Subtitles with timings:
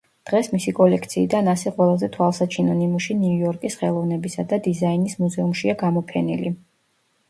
[0.27, 6.61] დღეს მისი კოლექციიდან ასი ყველაზე თვალსაჩინო ნიმუში ნიუ-იორკის ხელოვნებისა და დიზაინის მუზეუმშია გამოფენილი.